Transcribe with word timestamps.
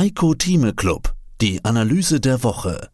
Heiko 0.00 0.32
Thieme 0.32 0.72
Club, 0.72 1.12
die 1.42 1.62
Analyse 1.62 2.20
der 2.20 2.42
Woche. 2.42 2.88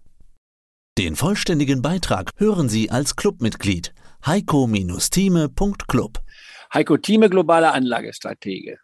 Den 0.99 1.15
vollständigen 1.15 1.81
Beitrag 1.81 2.33
hören 2.37 2.69
Sie 2.69 2.91
als 2.91 3.15
Clubmitglied 3.15 3.95
heiko-thieme.club. 4.27 6.19
Heiko 6.75 6.97
Thieme, 6.97 7.31
globale 7.31 7.71
Anlagestratege. 7.71 8.81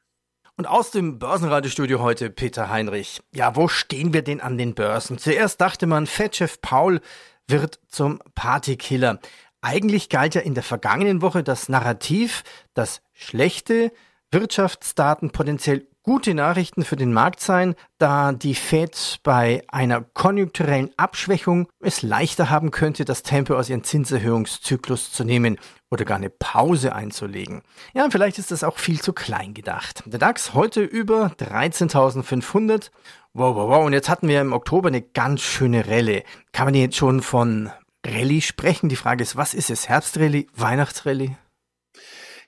Und 0.56 0.66
aus 0.66 0.93
dem 0.93 1.19
Börsenradiostudio 1.19 1.98
heute 1.98 2.30
Peter 2.30 2.71
Heinrich. 2.71 3.19
Ja, 3.35 3.56
wo 3.56 3.66
stehen 3.66 4.12
wir 4.12 4.23
denn 4.23 4.41
an 4.41 4.57
den 4.57 4.77
Börsen? 4.77 5.18
Zuerst 5.18 5.61
dachte 5.61 5.89
man, 5.89 6.07
Fettchef 6.07 6.61
Paul 6.61 7.00
wird 7.48 7.80
zum 7.89 8.20
Partykiller. 8.36 9.18
Eigentlich 9.62 10.11
galt 10.11 10.36
ja 10.36 10.43
in 10.43 10.54
der 10.54 10.62
vergangenen 10.62 11.23
Woche 11.23 11.43
das 11.43 11.68
Narrativ, 11.68 12.45
dass 12.73 13.02
schlechte 13.14 13.91
Wirtschaftsdaten 14.30 15.32
potenziell 15.32 15.89
gute 16.03 16.34
Nachrichten 16.34 16.84
für 16.84 16.96
den 16.96 17.12
Markt 17.12 17.41
sein, 17.41 17.75
da 17.98 18.32
die 18.32 18.55
Fed 18.55 19.21
bei 19.23 19.62
einer 19.69 20.02
konjunkturellen 20.02 20.91
Abschwächung 20.97 21.69
es 21.80 22.02
leichter 22.02 22.51
haben 22.51 22.70
könnte, 22.70 23.05
das 23.05 23.23
Tempo 23.23 23.55
aus 23.55 23.69
ihrem 23.69 23.84
Zinserhöhungszyklus 23.84 25.12
zu 25.12 25.24
nehmen 25.24 25.59
oder 25.91 26.05
gar 26.05 26.16
eine 26.16 26.30
Pause 26.30 26.95
einzulegen. 26.95 27.62
Ja, 27.95 28.09
vielleicht 28.10 28.38
ist 28.38 28.51
das 28.51 28.65
auch 28.65 28.79
viel 28.79 29.01
zu 29.01 29.12
klein 29.12 29.55
gedacht. 29.55 30.02
Der 30.07 30.19
DAX 30.19 30.55
heute 30.55 30.83
über 30.83 31.33
13.500. 31.38 32.91
Wow, 33.34 33.57
wow, 33.57 33.69
wow. 33.69 33.87
Und 33.87 33.93
jetzt 33.93 34.09
hatten 34.09 34.29
wir 34.29 34.41
im 34.41 34.52
Oktober 34.52 34.88
eine 34.88 35.02
ganz 35.02 35.43
schöne 35.43 35.87
Relle. 35.87 36.24
Kann 36.52 36.66
man 36.66 36.74
jetzt 36.74 36.96
schon 36.96 37.23
von 37.23 37.71
Rallye 38.05 38.41
sprechen? 38.41 38.88
Die 38.88 38.96
Frage 38.96 39.23
ist, 39.23 39.37
was 39.37 39.55
ist 39.55 39.71
es? 39.71 39.88
Herbstrallye, 39.88 40.48
Weihnachtsrallye? 40.55 41.37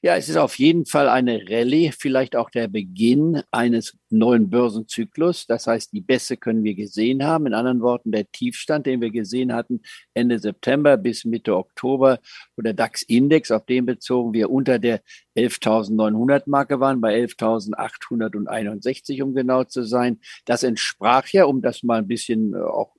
Ja, 0.05 0.17
es 0.17 0.29
ist 0.29 0.37
auf 0.37 0.59
jeden 0.59 0.85
Fall 0.85 1.09
eine 1.09 1.41
Rallye, 1.49 1.91
vielleicht 1.91 2.37
auch 2.37 2.51
der 2.51 2.69
Beginn 2.69 3.43
eines 3.51 3.97
neuen 4.11 4.51
Börsenzyklus. 4.51 5.47
Das 5.47 5.67
heißt, 5.67 5.95
die 5.95 6.03
Bässe 6.03 6.37
können 6.37 6.62
wir 6.62 6.75
gesehen 6.75 7.25
haben. 7.25 7.47
In 7.47 7.55
anderen 7.55 7.81
Worten, 7.81 8.12
der 8.12 8.31
Tiefstand, 8.31 8.85
den 8.85 9.01
wir 9.01 9.11
gesehen 9.11 9.55
hatten 9.55 9.81
Ende 10.12 10.39
September 10.39 10.98
bis 10.98 11.25
Mitte 11.25 11.56
Oktober, 11.56 12.19
wo 12.55 12.61
der 12.61 12.75
DAX-Index, 12.75 13.51
auf 13.51 13.65
den 13.65 13.87
bezogen 13.87 14.34
wir 14.34 14.51
unter 14.51 14.78
der 14.78 15.01
11.900 15.39 16.43
Marke 16.50 16.81
waren, 16.81 17.00
bei 17.00 17.19
11.861, 17.23 19.23
um 19.23 19.34
genau 19.34 19.65
zu 19.65 19.84
sein. 19.84 20.21
Das 20.45 20.65
entsprach 20.65 21.28
ja, 21.28 21.47
um 21.47 21.62
das 21.62 21.83
mal 21.83 22.00
ein 22.00 22.09
bisschen 22.09 22.53
äh, 22.53 22.59
auch 22.59 22.95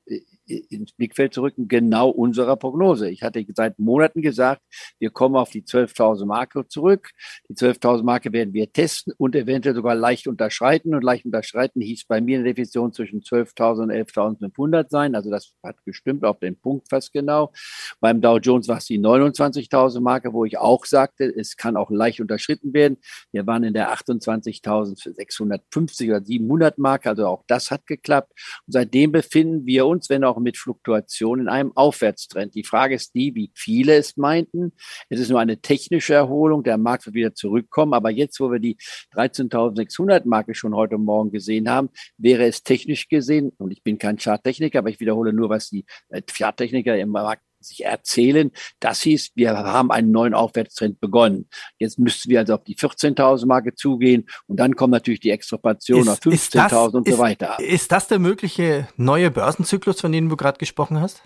ins 0.45 0.93
Blickfeld 0.93 1.33
zu 1.33 1.41
rücken, 1.41 1.67
genau 1.67 2.09
unserer 2.09 2.55
Prognose. 2.55 3.09
Ich 3.09 3.23
hatte 3.23 3.43
seit 3.55 3.79
Monaten 3.79 4.21
gesagt, 4.21 4.61
wir 4.99 5.09
kommen 5.09 5.35
auf 5.35 5.49
die 5.49 5.63
12.000 5.63 6.25
Marke 6.25 6.67
zurück. 6.67 7.09
Die 7.49 7.53
12.000 7.53 8.03
Marke 8.03 8.31
werden 8.31 8.53
wir 8.53 8.71
testen 8.71 9.13
und 9.17 9.35
eventuell 9.35 9.75
sogar 9.75 9.95
leicht 9.95 10.27
unterschreiten. 10.27 10.95
Und 10.95 11.03
leicht 11.03 11.25
unterschreiten 11.25 11.81
hieß 11.81 12.05
bei 12.05 12.21
mir 12.21 12.37
eine 12.37 12.47
Definition 12.47 12.93
zwischen 12.93 13.21
12.000 13.21 13.83
und 13.83 13.91
11.500 13.91 14.89
sein. 14.89 15.15
Also 15.15 15.29
das 15.29 15.53
hat 15.63 15.83
gestimmt 15.85 16.23
auf 16.23 16.39
den 16.39 16.59
Punkt 16.59 16.89
fast 16.89 17.13
genau. 17.13 17.51
Beim 17.99 18.21
Dow 18.21 18.37
Jones 18.37 18.67
war 18.67 18.77
es 18.77 18.85
die 18.85 18.99
29.000 18.99 20.01
Marke, 20.01 20.33
wo 20.33 20.45
ich 20.45 20.57
auch 20.57 20.85
sagte, 20.85 21.25
es 21.25 21.57
kann 21.57 21.77
auch 21.77 21.89
leicht 21.89 22.21
unterschritten 22.21 22.73
werden. 22.73 22.97
Wir 23.31 23.47
waren 23.47 23.63
in 23.63 23.73
der 23.73 23.93
28.650 23.93 26.09
oder 26.09 26.23
700 26.23 26.77
Marke. 26.77 27.09
Also 27.09 27.27
auch 27.27 27.43
das 27.47 27.71
hat 27.71 27.87
geklappt. 27.87 28.31
Und 28.67 28.73
seitdem 28.73 29.11
befinden 29.11 29.65
wir 29.65 29.85
uns, 29.85 30.09
wenn 30.09 30.23
auch 30.23 30.34
auch 30.35 30.39
mit 30.39 30.57
Fluktuationen 30.57 31.45
in 31.45 31.49
einem 31.49 31.71
Aufwärtstrend. 31.75 32.55
Die 32.55 32.63
Frage 32.63 32.95
ist 32.95 33.15
die, 33.15 33.33
wie 33.35 33.51
viele 33.53 33.95
es 33.95 34.17
meinten. 34.17 34.73
Es 35.09 35.19
ist 35.19 35.29
nur 35.29 35.39
eine 35.39 35.61
technische 35.61 36.13
Erholung. 36.13 36.63
Der 36.63 36.77
Markt 36.77 37.05
wird 37.05 37.15
wieder 37.15 37.33
zurückkommen. 37.33 37.93
Aber 37.93 38.09
jetzt, 38.09 38.39
wo 38.39 38.51
wir 38.51 38.59
die 38.59 38.77
13.600 39.13 40.27
Marke 40.27 40.53
schon 40.55 40.75
heute 40.75 40.97
Morgen 40.97 41.31
gesehen 41.31 41.69
haben, 41.69 41.89
wäre 42.17 42.45
es 42.45 42.63
technisch 42.63 43.07
gesehen, 43.07 43.51
und 43.57 43.71
ich 43.71 43.83
bin 43.83 43.97
kein 43.97 44.17
Charttechniker, 44.17 44.79
aber 44.79 44.89
ich 44.89 44.99
wiederhole 44.99 45.33
nur, 45.33 45.49
was 45.49 45.69
die 45.69 45.85
äh, 46.09 46.21
Charttechniker 46.21 46.97
im 46.97 47.09
Markt 47.09 47.43
sich 47.65 47.85
erzählen. 47.85 48.51
Das 48.79 49.01
hieß, 49.01 49.31
wir 49.35 49.57
haben 49.57 49.91
einen 49.91 50.11
neuen 50.11 50.33
Aufwärtstrend 50.33 50.99
begonnen. 50.99 51.49
Jetzt 51.77 51.99
müssten 51.99 52.29
wir 52.29 52.39
also 52.39 52.55
auf 52.55 52.63
die 52.63 52.75
14.000 52.75 53.45
Marke 53.45 53.73
zugehen 53.75 54.25
und 54.47 54.59
dann 54.59 54.75
kommt 54.75 54.91
natürlich 54.91 55.19
die 55.19 55.31
Extrapolation 55.31 56.07
auf 56.07 56.19
15.000 56.19 56.91
und 56.95 57.07
so 57.07 57.17
weiter. 57.17 57.57
Ist 57.59 57.91
das 57.91 58.07
der 58.07 58.19
mögliche 58.19 58.87
neue 58.97 59.31
Börsenzyklus, 59.31 60.01
von 60.01 60.11
dem 60.11 60.29
du 60.29 60.35
gerade 60.35 60.57
gesprochen 60.57 60.99
hast? 60.99 61.23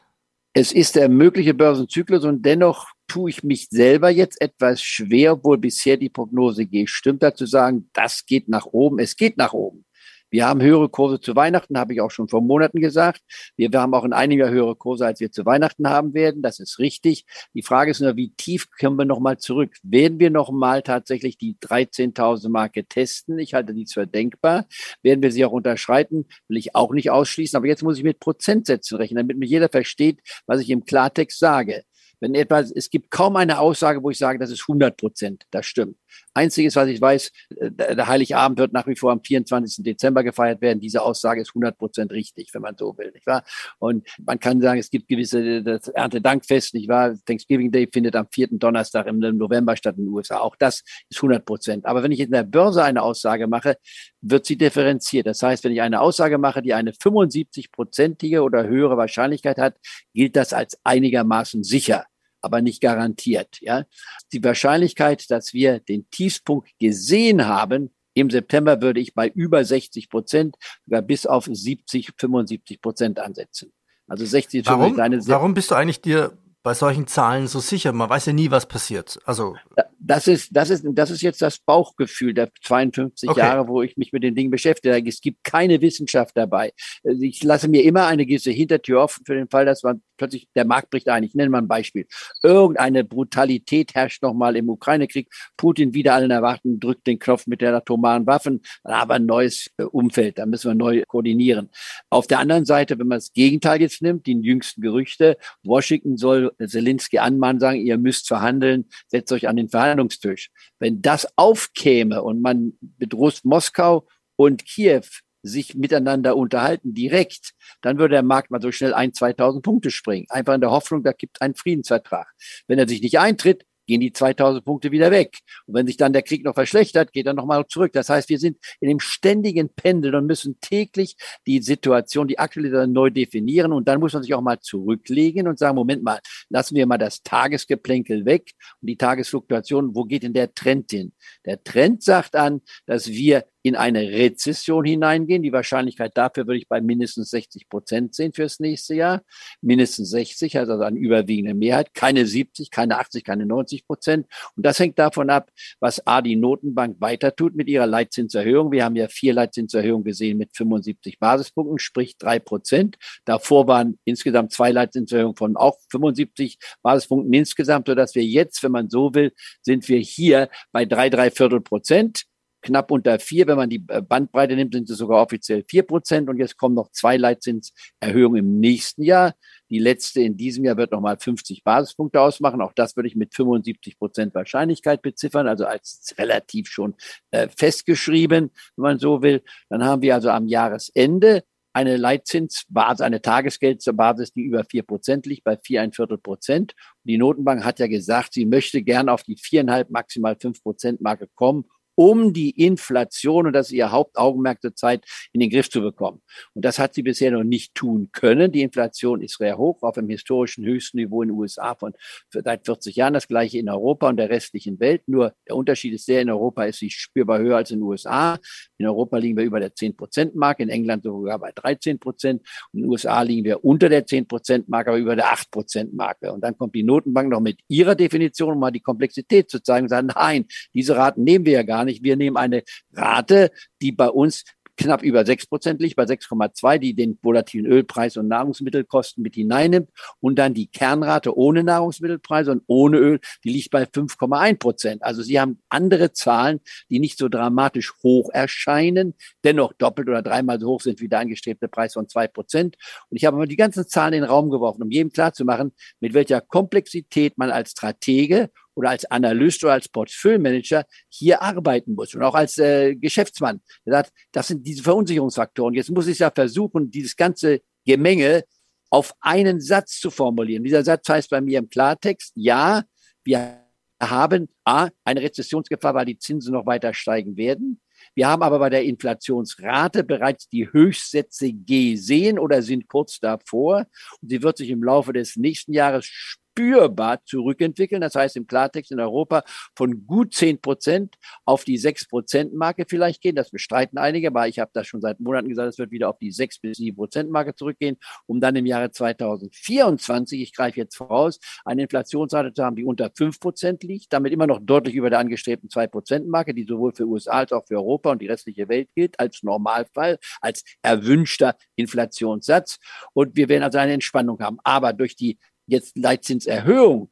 Es 0.53 0.72
ist 0.72 0.96
der 0.96 1.09
mögliche 1.09 1.53
Börsenzyklus 1.53 2.25
und 2.25 2.44
dennoch 2.44 2.88
tue 3.08 3.30
ich 3.30 3.44
mich 3.44 3.68
selber 3.69 4.09
jetzt 4.09 4.42
etwas 4.42 4.81
schwer, 4.81 5.34
obwohl 5.34 5.58
bisher 5.58 5.97
die 5.97 6.09
Prognose 6.09 6.66
gestimmt 6.66 7.24
hat, 7.24 7.38
zu 7.38 7.46
sagen, 7.46 7.90
das 7.94 8.25
geht 8.25 8.50
nach 8.50 8.66
oben. 8.66 9.00
Es 9.00 9.16
geht 9.16 9.38
nach 9.38 9.53
oben. 9.53 9.86
Wir 10.31 10.47
haben 10.47 10.62
höhere 10.62 10.90
Kurse 10.90 11.19
zu 11.19 11.35
Weihnachten, 11.35 11.78
habe 11.78 11.94
ich 11.94 12.01
auch 12.01 12.12
schon 12.12 12.28
vor 12.28 12.41
Monaten 12.41 12.79
gesagt. 12.79 13.22
Wir, 13.56 13.72
wir 13.72 13.81
haben 13.81 13.94
auch 13.94 14.06
in 14.06 14.31
Jahr 14.31 14.50
höhere 14.50 14.75
Kurse, 14.75 15.06
als 15.06 15.19
wir 15.19 15.31
zu 15.31 15.45
Weihnachten 15.45 15.88
haben 15.90 16.13
werden. 16.13 16.41
Das 16.41 16.59
ist 16.59 16.79
richtig. 16.79 17.25
Die 17.53 17.63
Frage 17.63 17.91
ist 17.91 18.00
nur, 18.00 18.16
wie 18.16 18.31
tief 18.35 18.69
können 18.72 18.95
wir 18.95 19.06
nochmal 19.06 19.38
zurück? 19.38 19.75
Werden 19.84 20.19
wir 20.19 20.29
nochmal 20.29 20.84
tatsächlich 20.84 21.38
die 21.38 21.56
13.000 21.62 22.50
Marke 22.50 22.85
testen? 22.85 23.39
Ich 23.39 23.53
halte 23.53 23.73
dies 23.73 23.94
für 23.94 24.07
denkbar. 24.07 24.68
Werden 25.01 25.23
wir 25.23 25.31
sie 25.31 25.45
auch 25.45 25.51
unterschreiten? 25.51 26.25
Will 26.47 26.57
ich 26.57 26.75
auch 26.75 26.94
nicht 26.94 27.12
ausschließen. 27.12 27.57
Aber 27.57 27.68
jetzt 27.68 27.84
muss 27.84 27.97
ich 27.97 28.03
mit 28.03 28.19
Prozentsätzen 28.19 28.97
rechnen, 28.97 29.18
damit 29.18 29.38
mir 29.38 29.47
jeder 29.47 29.69
versteht, 29.69 30.22
was 30.45 30.62
ich 30.62 30.69
im 30.69 30.85
Klartext 30.85 31.39
sage. 31.39 31.84
Wenn 32.19 32.35
etwas, 32.35 32.72
es 32.72 32.89
gibt 32.89 33.12
kaum 33.12 33.35
eine 33.35 33.59
Aussage, 33.59 34.03
wo 34.03 34.09
ich 34.09 34.18
sage, 34.18 34.39
das 34.39 34.51
ist 34.51 34.62
100 34.62 34.97
Prozent, 34.97 35.45
das 35.51 35.66
stimmt. 35.66 35.95
Einziges, 36.34 36.75
was 36.75 36.88
ich 36.88 37.02
weiß, 37.02 37.31
äh, 37.58 37.72
der 37.72 38.08
Heiligabend 38.08 38.59
wird 38.59 38.74
nach 38.74 38.88
wie 38.88 38.96
vor 38.96 39.12
am 39.12 39.24
24. 39.24 39.84
Dezember 39.84 40.24
gefeiert 40.24 40.62
werden. 40.62 40.80
Diese 40.80 41.02
Aussage 41.02 41.42
ist 41.42 41.50
100 41.50 41.78
Prozent 41.78 42.12
richtig, 42.12 42.53
wenn 42.53 42.62
man 42.62 42.75
so 42.78 42.97
will, 42.97 43.12
nicht 43.12 43.28
wahr? 43.28 43.44
Und 43.80 44.08
man 44.24 44.40
kann 44.40 44.62
sagen, 44.62 44.80
es 44.80 44.90
gibt 44.90 45.08
gewisse, 45.08 45.64
das 45.64 45.88
Erntedankfest, 45.88 46.74
nicht 46.74 46.88
wahr? 46.88 47.16
Thanksgiving 47.25 47.72
Day 47.72 47.88
findet 47.92 48.16
am 48.16 48.28
vierten 48.31 48.59
Donnerstag 48.59 49.08
im 49.08 49.19
November 49.19 49.75
statt 49.75 49.96
in 49.98 50.06
den 50.06 50.14
USA. 50.14 50.40
Auch 50.40 50.56
das 50.56 50.84
ist 51.09 51.18
100 51.18 51.46
Prozent. 51.46 51.86
Aber 51.86 52.03
wenn 52.03 52.12
ich 52.12 52.19
in 52.19 52.31
der 52.31 52.44
Börse 52.44 52.84
eine 52.84 53.02
Aussage 53.02 53.48
mache, 53.48 53.78
wird 54.22 54.46
sie 54.46 54.58
differenziert. 54.58 55.28
Das 55.28 55.42
heißt, 55.44 55.64
wenn 55.64 55.72
ich 55.72 55.81
eine 55.81 56.02
Aussage 56.02 56.38
mache, 56.38 56.62
die 56.62 56.74
eine 56.74 56.92
75-prozentige 56.92 58.42
oder 58.42 58.68
höhere 58.68 58.98
Wahrscheinlichkeit 58.98 59.58
hat, 59.58 59.75
gilt 60.14 60.36
das 60.36 60.53
als 60.53 60.78
einigermaßen 60.84 61.64
sicher 61.64 62.06
aber 62.41 62.61
nicht 62.61 62.81
garantiert. 62.81 63.57
Ja, 63.61 63.85
die 64.33 64.44
Wahrscheinlichkeit, 64.44 65.29
dass 65.29 65.53
wir 65.53 65.79
den 65.79 66.09
Tiefpunkt 66.09 66.69
gesehen 66.79 67.47
haben 67.47 67.91
im 68.13 68.29
September, 68.29 68.81
würde 68.81 69.00
ich 69.00 69.13
bei 69.13 69.29
über 69.29 69.63
60 69.63 70.09
Prozent, 70.09 70.55
sogar 70.85 71.01
bis 71.01 71.25
auf 71.25 71.47
70, 71.51 72.11
75 72.17 72.81
Prozent 72.81 73.19
ansetzen. 73.19 73.72
Also 74.07 74.25
60 74.25 74.66
warum, 74.66 74.97
warum 74.97 75.53
bist 75.53 75.72
du 75.72 75.75
eigentlich 75.75 76.01
dir 76.01 76.38
bei 76.63 76.73
solchen 76.73 77.07
Zahlen 77.07 77.47
so 77.47 77.59
sicher? 77.59 77.94
Man 77.94 78.09
weiß 78.09 78.25
ja 78.25 78.33
nie, 78.33 78.51
was 78.51 78.67
passiert. 78.67 79.19
Also 79.25 79.56
das 80.00 80.27
ist, 80.27 80.50
das 80.51 80.71
ist, 80.71 80.83
das 80.94 81.11
ist 81.11 81.21
jetzt 81.21 81.41
das 81.41 81.59
Bauchgefühl 81.59 82.33
der 82.33 82.50
52 82.63 83.29
okay. 83.29 83.39
Jahre, 83.39 83.67
wo 83.67 83.83
ich 83.83 83.95
mich 83.97 84.11
mit 84.11 84.23
den 84.23 84.33
Dingen 84.33 84.50
beschäftige. 84.50 85.07
Es 85.07 85.21
gibt 85.21 85.44
keine 85.44 85.81
Wissenschaft 85.81 86.35
dabei. 86.35 86.73
Ich 87.03 87.44
lasse 87.44 87.67
mir 87.67 87.83
immer 87.83 88.07
eine 88.07 88.25
gewisse 88.25 88.51
Hintertür 88.51 89.01
offen 89.01 89.25
für 89.25 89.35
den 89.35 89.47
Fall, 89.47 89.66
dass 89.66 89.83
man 89.83 90.01
plötzlich 90.19 90.47
der 90.56 90.66
Markt 90.66 90.91
bricht 90.91 91.09
ein. 91.09 91.24
Ich 91.24 91.34
nenne 91.34 91.50
mal 91.50 91.59
ein 91.59 91.68
Beispiel. 91.68 92.06
Irgendeine 92.44 93.03
Brutalität 93.03 93.96
herrscht 93.96 94.22
nochmal 94.22 94.56
im 94.56 94.69
Ukraine-Krieg. 94.69 95.30
Putin 95.57 95.96
wieder 95.96 96.13
allen 96.13 96.30
erwarten, 96.30 96.80
drückt 96.80 97.07
den 97.07 97.18
Knopf 97.18 97.47
mit 97.47 97.62
der 97.62 97.74
atomaren 97.74 98.28
Waffen, 98.28 98.62
aber 98.84 99.16
ein 99.16 99.25
neues 99.25 99.72
äh, 99.78 99.84
Umfeld. 99.84 100.38
Da 100.38 100.46
müssen 100.46 100.69
wir 100.69 100.75
neu 100.75 101.03
koordinieren. 101.07 101.69
Auf 102.12 102.28
der 102.28 102.40
anderen 102.40 102.66
Seite, 102.66 103.00
wenn 103.00 103.07
man 103.07 103.18
das 103.18 103.34
Gegenteil 103.34 103.81
jetzt 103.81 104.02
nimmt, 104.02 104.28
die 104.28 104.34
jüngsten 104.34 104.81
Gerüchte, 104.81 105.38
Washington 105.63 106.18
soll 106.18 106.51
Zelensky 106.63 107.18
anmahnen, 107.18 107.59
sagen, 107.59 107.80
ihr 107.80 107.97
müsst 107.97 108.28
verhandeln, 108.28 108.86
setzt 109.07 109.31
euch 109.31 109.47
an 109.47 109.56
den 109.56 109.69
Verhandlungstisch. 109.69 110.51
Wenn 110.78 111.01
das 111.01 111.28
aufkäme 111.38 112.22
und 112.22 112.41
man 112.41 112.74
bedroht 112.81 113.40
Moskau 113.44 114.07
und 114.36 114.66
Kiew 114.66 115.03
sich 115.41 115.75
miteinander 115.75 116.35
unterhalten, 116.35 116.94
direkt, 116.94 117.51
dann 117.81 117.97
würde 117.97 118.15
der 118.15 118.24
Markt 118.24 118.51
mal 118.51 118.62
so 118.62 118.71
schnell 118.71 118.94
ein, 118.94 119.13
2000 119.13 119.63
Punkte 119.63 119.91
springen. 119.91 120.27
Einfach 120.30 120.56
in 120.56 120.62
der 120.62 120.71
Hoffnung, 120.71 121.03
da 121.03 121.12
gibt 121.12 121.41
einen 121.41 121.56
Friedensvertrag. 121.56 122.27
Wenn 122.68 122.80
er 122.80 122.88
sich 122.88 123.01
nicht 123.01 123.19
eintritt, 123.19 123.65
gehen 123.89 124.00
die 124.00 124.13
2000 124.13 124.63
Punkte 124.63 124.91
wieder 124.91 125.12
weg. 125.12 125.39
Und 125.65 125.74
wenn 125.74 125.88
sich 125.88 125.97
dann 125.97 126.13
der 126.13 126.21
Krieg 126.21 126.45
noch 126.45 126.53
verschlechtert, 126.53 127.12
geht 127.12 127.25
er 127.25 127.33
nochmal 127.33 127.65
zurück. 127.68 127.91
Das 127.91 128.07
heißt, 128.07 128.30
wir 128.30 128.38
sind 128.38 128.57
in 128.80 128.88
dem 128.88 129.00
ständigen 129.00 129.69
Pendel 129.69 130.13
und 130.15 130.27
müssen 130.27 130.59
täglich 130.62 131.15
die 131.47 131.62
Situation, 131.62 132.27
die 132.27 132.38
aktuelle 132.38 132.88
neu 132.88 133.09
definieren. 133.09 133.74
Und 133.74 133.88
dann 133.88 134.00
muss 134.00 134.13
man 134.13 134.21
sich 134.21 134.33
auch 134.35 134.42
mal 134.42 134.59
zurücklegen 134.59 135.47
und 135.47 135.57
sagen, 135.57 135.75
Moment 135.75 136.03
mal, 136.03 136.19
lassen 136.50 136.75
wir 136.75 136.85
mal 136.85 137.00
das 137.00 137.24
Tagesgeplänkel 137.24 138.25
weg 138.25 138.51
und 138.80 138.88
die 138.88 138.97
Tagesfluktuation, 138.97 139.95
wo 139.95 140.03
geht 140.03 140.21
denn 140.21 140.33
der 140.33 140.53
Trend 140.53 140.92
hin? 140.92 141.12
Der 141.45 141.63
Trend 141.63 142.03
sagt 142.03 142.35
an, 142.35 142.62
dass 142.85 143.07
wir 143.07 143.45
in 143.61 143.75
eine 143.75 144.01
Rezession 144.01 144.85
hineingehen. 144.85 145.44
Die 145.44 145.51
Wahrscheinlichkeit 145.51 146.15
dafür 146.15 146.47
würde 146.47 146.57
ich 146.57 146.67
bei 146.67 146.81
mindestens 146.81 147.29
60 147.29 147.67
Prozent 147.67 148.15
sehen 148.15 148.33
fürs 148.33 148.59
nächste 148.59 148.95
Jahr. 148.95 149.21
Mindestens 149.61 150.09
60, 150.11 150.57
also 150.57 150.79
eine 150.79 150.97
überwiegende 150.97 151.53
Mehrheit. 151.53 151.94
Keine 151.94 152.25
70, 152.25 152.71
keine 152.71 152.97
80, 153.00 153.23
keine 153.23 153.45
90 153.45 153.85
Prozent. 153.85 154.27
Und 154.56 154.65
das 154.65 154.79
hängt 154.79 154.97
davon 154.97 155.29
ab, 155.29 155.51
was 155.79 156.06
A, 156.07 156.21
die 156.21 156.35
Notenbank 156.35 157.01
weiter 157.01 157.35
tut 157.35 157.56
mit 157.56 157.67
ihrer 157.67 157.88
Leitzinserhöhung. 157.88 158.71
Wir 158.71 158.85
haben 158.85 158.95
ja 158.95 159.07
vier 159.07 159.33
Leitzinserhöhungen 159.33 160.06
gesehen 160.06 160.38
mit 160.38 160.56
75 160.56 161.19
Basispunkten, 161.19 161.79
sprich 161.79 162.17
drei 162.17 162.39
Prozent. 162.39 162.97
Davor 163.25 163.67
waren 163.67 164.00
insgesamt 164.06 164.53
zwei 164.53 164.71
Leitzinserhöhungen 164.71 165.35
von 165.35 165.57
auch 165.57 165.77
75 165.89 166.57
Basispunkten 166.81 167.33
insgesamt, 167.33 167.88
sodass 167.88 168.15
wir 168.15 168.23
jetzt, 168.23 168.63
wenn 168.63 168.71
man 168.71 168.89
so 168.89 169.13
will, 169.13 169.33
sind 169.61 169.88
wir 169.89 170.00
hier 170.00 170.50
bei 170.71 170.85
drei, 170.85 171.09
drei 171.09 171.29
Viertel 171.29 171.59
Prozent 171.61 172.29
knapp 172.61 172.91
unter 172.91 173.19
vier. 173.19 173.47
Wenn 173.47 173.57
man 173.57 173.69
die 173.69 173.83
äh, 173.88 174.01
Bandbreite 174.01 174.56
nimmt, 174.56 174.73
sind 174.73 174.89
es 174.89 174.97
sogar 174.97 175.21
offiziell 175.21 175.63
vier 175.67 175.83
Prozent. 175.83 176.29
Und 176.29 176.38
jetzt 176.38 176.57
kommen 176.57 176.75
noch 176.75 176.91
zwei 176.91 177.17
Leitzinserhöhungen 177.17 178.39
im 178.39 178.59
nächsten 178.59 179.03
Jahr. 179.03 179.35
Die 179.69 179.79
letzte 179.79 180.21
in 180.21 180.38
diesem 180.38 180.65
Jahr 180.65 180.77
wird 180.77 180.91
nochmal 180.91 181.17
50 181.19 181.63
Basispunkte 181.63 182.21
ausmachen. 182.21 182.61
Auch 182.61 182.73
das 182.73 182.95
würde 182.95 183.07
ich 183.07 183.15
mit 183.15 183.35
75 183.35 183.97
Prozent 183.97 184.33
Wahrscheinlichkeit 184.33 185.01
beziffern, 185.01 185.47
also 185.47 185.65
als 185.65 186.13
relativ 186.17 186.67
schon 186.69 186.95
äh, 187.31 187.47
festgeschrieben, 187.56 188.51
wenn 188.75 188.81
man 188.81 189.00
so 189.00 189.21
will. 189.21 189.44
Dann 189.69 189.83
haben 189.83 190.01
wir 190.01 190.15
also 190.15 190.29
am 190.29 190.47
Jahresende 190.47 191.44
eine 191.73 191.97
Leitzinsbasis, 191.97 193.01
eine 193.01 193.21
Tagesgeldbasis, 193.21 194.33
die 194.33 194.41
über 194.41 194.63
vier 194.65 194.83
Prozent 194.83 195.25
liegt, 195.25 195.44
bei 195.44 195.57
vier 195.57 195.81
ein 195.81 195.94
Viertel 195.94 196.17
Prozent. 196.17 196.73
Die 197.03 197.17
Notenbank 197.17 197.63
hat 197.63 197.79
ja 197.79 197.88
gesagt, 197.88 198.33
sie 198.33 198.45
möchte 198.45 198.81
gern 198.81 199.07
auf 199.07 199.23
die 199.23 199.38
viereinhalb, 199.38 199.89
maximal 199.89 200.35
fünf 200.39 200.63
Prozent 200.63 201.00
Marke 201.01 201.27
kommen, 201.35 201.65
um 202.00 202.31
die 202.31 202.51
Inflation, 202.51 203.46
und 203.46 203.51
das 203.51 203.68
ist 203.68 203.74
ihr 203.74 203.92
Hauptaugenmerk 203.92 204.62
zur 204.62 204.74
Zeit, 204.74 205.04
in 205.34 205.42
den 205.42 205.50
Griff 205.50 205.69
zu 205.69 205.81
bekommen. 205.81 206.22
Und 206.54 206.63
das 206.63 206.80
hat 206.80 206.94
sie 206.94 207.04
bisher 207.04 207.30
noch 207.30 207.44
nicht 207.44 207.75
tun 207.75 208.07
können. 208.13 208.54
Die 208.54 208.62
Inflation 208.62 209.22
ist 209.22 209.38
sehr 209.38 209.57
hoch, 209.57 209.84
auf 209.84 209.96
dem 209.96 210.07
historischen 210.07 210.63
höchsten 210.63 210.96
Niveau 210.96 211.24
in 211.24 211.28
den 211.28 211.38
USA 211.38 211.75
von 211.75 211.92
seit 212.31 212.66
40 212.66 212.96
Jahren, 212.96 213.13
das 213.13 213.28
gleiche 213.28 213.57
in 213.57 213.68
Europa 213.68 214.07
und 214.07 214.16
der 214.16 214.30
restlichen 214.30 214.80
Welt. 214.80 215.01
Nur 215.07 215.34
der 215.46 215.57
Unterschied 215.57 215.94
ist 215.94 216.06
sehr, 216.06 216.22
in 216.22 216.30
Europa 216.30 216.63
ist 216.63 216.80
sie 216.80 216.90
spürbar 216.90 217.40
höher 217.40 217.57
als 217.57 217.72
in 217.72 217.80
den 217.80 217.84
USA. 217.84 218.40
In 218.78 218.88
Europa 218.88 219.18
liegen 219.18 219.36
wir 219.36 219.44
über 219.44 219.60
der 219.60 219.74
10-Prozent-Marke, 219.75 220.63
in 220.63 220.69
England 220.69 221.04
sogar 221.04 221.38
bei 221.38 221.52
13 221.54 222.00
Prozent. 222.00 222.48
In 222.72 222.84
den 222.84 222.90
USA 222.90 223.22
liegen 223.24 223.44
wir 223.44 223.66
unter 223.66 223.90
der 223.90 224.07
10-Prozent-Marke, 224.07 224.92
aber 224.92 225.00
über 225.00 225.18
der 225.18 225.34
8-Prozent-Marke. 225.34 226.31
Und 226.31 226.45
dann 226.45 226.57
kommt 226.57 226.75
die 226.75 226.84
Notenbank 226.84 227.30
noch 227.30 227.42
mit 227.42 227.60
ihrer 227.68 227.95
Definition, 227.95 228.54
um 228.54 228.60
mal 228.60 228.72
die 228.72 228.80
Komplexität 228.80 229.50
zu 229.50 229.62
zeigen, 229.62 229.84
und 229.84 229.90
sagen, 229.90 230.07
nein, 230.16 230.45
diese 230.74 230.95
Raten 230.95 231.25
nehmen 231.25 231.44
wir 231.44 231.52
ja 231.52 231.63
gar 231.63 231.84
nicht 231.84 231.88
nicht. 231.89 232.03
Wir 232.03 232.15
nehmen 232.15 232.38
eine 232.38 232.63
Rate, 232.94 233.51
die 233.81 233.91
bei 233.91 234.09
uns 234.09 234.44
knapp 234.80 235.03
über 235.03 235.25
sechs 235.25 235.45
Prozent 235.45 235.81
liegt, 235.81 235.97
bei 235.97 236.06
6,2, 236.06 236.77
die 236.77 236.94
den 236.94 237.19
volatilen 237.21 237.69
Ölpreis 237.69 238.18
und 238.18 238.27
Nahrungsmittelkosten 238.27 239.21
mit 239.21 239.36
hineinnimmt. 239.36 239.89
Und 240.21 240.39
dann 240.39 240.53
die 240.53 240.68
Kernrate 240.68 241.38
ohne 241.38 241.63
Nahrungsmittelpreise 241.63 242.51
und 242.51 242.63
ohne 242.68 242.97
Öl, 242.97 243.19
die 243.44 243.50
liegt 243.50 243.71
bei 243.71 243.83
5,1 243.83 244.57
Prozent. 244.57 245.03
Also 245.03 245.21
Sie 245.21 245.39
haben 245.39 245.62
andere 245.69 246.13
Zahlen, 246.13 246.62
die 246.89 247.00
nicht 247.00 247.18
so 247.18 247.27
dramatisch 247.27 247.94
hoch 248.03 248.30
erscheinen, 248.31 249.15
dennoch 249.44 249.74
doppelt 249.74 250.07
oder 250.07 250.21
dreimal 250.21 250.59
so 250.59 250.68
hoch 250.69 250.81
sind 250.81 251.01
wie 251.01 251.09
der 251.09 251.19
angestrebte 251.19 251.68
Preis 251.68 251.94
von 251.94 252.07
zwei 252.07 252.27
Prozent. 252.27 252.77
Und 253.09 253.18
ich 253.18 253.25
habe 253.25 253.38
mal 253.38 253.47
die 253.47 253.57
ganzen 253.57 253.88
Zahlen 253.88 254.13
in 254.13 254.21
den 254.21 254.30
Raum 254.30 254.50
geworfen, 254.50 254.81
um 254.81 254.92
jedem 254.92 255.12
klarzumachen, 255.12 255.74
mit 256.00 256.13
welcher 256.13 256.39
Komplexität 256.39 257.38
man 257.38 257.51
als 257.51 257.71
Stratege 257.71 258.50
oder 258.80 258.92
als 258.92 259.04
Analyst 259.12 259.62
oder 259.66 259.74
als 259.74 259.90
Portfolio-Manager 259.90 260.86
hier 261.10 261.42
arbeiten 261.42 261.96
muss 261.96 262.16
und 262.16 262.24
auch 262.24 262.34
als 262.34 262.58
äh, 262.58 262.96
Geschäftsmann. 262.96 263.60
Er 263.84 263.92
sagt, 263.92 264.14
das 264.31 264.48
sind 264.48 264.66
diese 264.66 264.84
Verunsicherungsfaktoren. 264.84 265.74
Jetzt 265.74 265.90
muss 265.90 266.08
ich 266.08 266.20
ja 266.20 266.31
versuchen, 266.31 266.90
dieses 266.90 267.18
ganze 267.18 267.60
Gemenge 267.86 268.46
auf 268.90 269.14
einen 269.20 269.60
Satz 269.60 270.00
zu 270.00 270.10
formulieren. 270.10 270.64
Dieser 270.64 270.86
Satz 270.86 271.10
heißt 271.10 271.30
bei 271.30 271.42
mir 271.42 271.60
im 271.60 271.70
Klartext, 271.70 272.31
ja, 272.36 272.84
wir 273.26 273.66
haben 274.02 274.48
A, 274.64 274.88
eine 275.04 275.22
Rezessionsgefahr, 275.24 275.94
weil 275.94 276.06
die 276.06 276.18
Zinsen 276.18 276.54
noch 276.54 276.66
weiter 276.66 276.94
steigen 276.94 277.36
werden. 277.36 277.81
Wir 278.16 278.30
haben 278.30 278.44
aber 278.44 278.60
bei 278.60 278.70
der 278.70 278.86
Inflationsrate 278.86 280.06
bereits 280.06 280.48
die 280.48 280.72
Höchstsätze 280.72 281.52
gesehen 281.52 282.40
oder 282.40 282.62
sind 282.62 282.88
kurz 282.88 283.20
davor. 283.20 283.88
Und 284.22 284.30
sie 284.30 284.42
wird 284.42 284.56
sich 284.56 284.70
im 284.70 284.86
Laufe 284.86 285.12
des 285.12 285.36
nächsten 285.36 285.74
Jahres 285.74 286.06
spürbar 286.51 287.24
zurückentwickeln. 287.25 288.01
Das 288.01 288.16
heißt 288.16 288.36
im 288.36 288.48
Klartext 288.48 288.92
in 288.92 289.00
Europa 289.00 289.44
von 289.75 290.06
gut 290.06 290.34
zehn 290.34 290.60
Prozent 290.60 291.16
auf 291.46 291.63
die 291.63 291.78
sechs 291.78 292.07
Prozent 292.07 292.54
Marke 292.54 292.86
vielleicht 292.88 293.22
gehen. 293.22 293.36
Das 293.36 293.51
bestreiten 293.51 293.98
einige, 293.98 294.28
aber 294.28 294.48
ich 294.48 294.60
habe 294.60 294.72
das 294.74 294.88
schon 294.88 295.01
seit 295.01 295.19
Monaten 295.19 295.50
gesagt, 295.50 295.69
es 295.69 295.78
wird 295.78 295.92
wieder 295.92 296.10
auf 296.10 296.18
die 296.19 296.31
sechs 296.31 296.60
bis 296.60 296.78
sieben 296.78 296.98
Prozent 296.98 297.31
Marke 297.31 297.56
zurückgehen, 297.56 297.98
um 298.25 298.42
dann 298.42 298.56
im 298.56 298.66
Jahre 298.66 298.92
2024, 298.92 300.42
ich 300.42 300.54
greife 300.54 300.80
jetzt 300.80 300.96
voraus, 300.96 301.40
eine 301.66 301.84
Inflationsrate 301.84 302.54
zu 302.54 302.63
haben, 302.63 302.75
die 302.75 302.84
unter 302.84 303.12
fünf 303.16 303.40
Prozent 303.40 303.84
liegt, 303.84 304.12
damit 304.13 304.34
immer 304.34 304.48
noch 304.48 304.60
deutlich 304.62 304.95
über 304.95 305.10
der 305.10 305.19
angestrebten 305.19 305.69
zwei 305.69 305.88
Prozent 305.88 306.28
Marke, 306.28 306.54
die 306.54 306.63
sowohl 306.63 306.94
für 306.94 307.06
USA 307.06 307.40
als 307.40 307.52
auch 307.52 307.66
für 307.68 307.75
Europa 307.75 308.12
und 308.12 308.22
die 308.22 308.28
restliche 308.28 308.68
Welt 308.69 308.90
gilt, 308.95 309.19
als 309.19 309.44
Normalfall, 309.44 310.19
als 310.42 310.63
erwünschter 310.81 311.56
Inflationssatz. 311.75 312.80
Und 313.13 313.36
wir 313.36 313.50
werden 313.50 313.63
also 313.63 313.78
eine 313.78 313.94
Entspannung 313.94 314.40
haben. 314.40 314.57
Aber 314.63 314.94
durch 314.94 315.16
die 315.16 315.38
jetzt 315.69 315.98
Leitzinserhöhung 315.98 317.10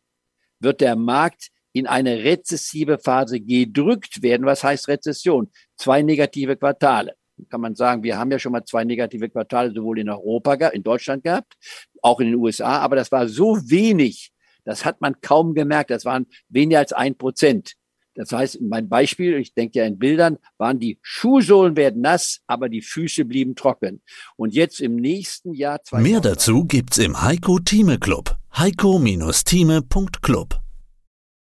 wird 0.60 0.82
der 0.82 0.96
Markt 0.96 1.50
in 1.74 1.88
eine 1.88 2.24
rezessive 2.24 2.98
Phase 2.98 3.40
gedrückt 3.40 4.22
werden. 4.24 4.46
Was 4.46 4.64
heißt 4.64 4.88
Rezession? 4.88 5.52
Zwei 5.76 6.02
negative 6.02 6.58
Quartale. 6.58 7.14
Kann 7.50 7.62
man 7.62 7.76
sagen, 7.76 8.02
wir 8.02 8.18
haben 8.18 8.32
ja 8.32 8.40
schon 8.40 8.52
mal 8.52 8.66
zwei 8.66 8.84
negative 8.84 9.30
Quartale 9.30 9.72
sowohl 9.72 10.00
in 10.00 10.10
Europa, 10.10 10.54
in 10.70 10.82
Deutschland 10.82 11.24
gehabt, 11.24 11.54
auch 12.02 12.20
in 12.20 12.28
den 12.28 12.36
USA, 12.36 12.80
aber 12.80 12.96
das 12.96 13.12
war 13.12 13.28
so 13.28 13.58
wenig, 13.70 14.32
das 14.66 14.86
hat 14.86 15.02
man 15.02 15.22
kaum 15.22 15.54
gemerkt. 15.54 15.92
Das 15.92 16.04
waren 16.04 16.26
weniger 16.50 16.80
als 16.80 16.94
ein 16.94 17.16
Prozent. 17.16 17.74
Das 18.16 18.32
heißt, 18.32 18.60
mein 18.62 18.90
Beispiel, 18.90 19.36
ich 19.36 19.54
denke 19.54 19.80
ja 19.80 19.86
in 19.86 20.00
Bildern, 20.00 20.40
waren 20.58 20.80
die 20.80 20.98
Schuhsohlen 21.04 21.78
werden 21.78 22.02
nass, 22.02 22.40
aber 22.48 22.68
die 22.68 22.82
Füße 22.82 23.26
blieben 23.26 23.56
trocken. 23.56 24.02
Und 24.36 24.56
jetzt 24.56 24.82
im 24.82 24.96
nächsten 24.96 25.54
Jahr... 25.54 25.80
Mehr 25.92 26.20
dazu 26.20 26.66
gibt's 26.66 26.98
im 26.98 27.22
Heiko 27.22 27.60
Thieme 27.60 28.00
Club. 28.00 28.36
Heiko-Thieme.club 28.54 30.60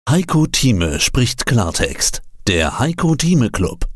Heiko 0.09 0.47
Thieme 0.47 0.99
spricht 0.99 1.45
Klartext. 1.45 2.23
Der 2.47 2.79
Heiko 2.79 3.15
Thieme 3.15 3.51
Club. 3.51 3.87